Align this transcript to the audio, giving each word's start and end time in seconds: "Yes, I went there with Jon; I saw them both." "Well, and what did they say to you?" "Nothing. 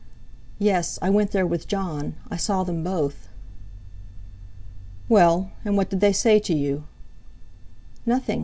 "Yes, 0.57 0.97
I 0.99 1.11
went 1.11 1.29
there 1.29 1.45
with 1.45 1.67
Jon; 1.67 2.15
I 2.31 2.35
saw 2.35 2.63
them 2.63 2.83
both." 2.83 3.27
"Well, 5.07 5.51
and 5.63 5.77
what 5.77 5.91
did 5.91 5.99
they 5.99 6.11
say 6.11 6.39
to 6.39 6.55
you?" 6.55 6.85
"Nothing. 8.03 8.39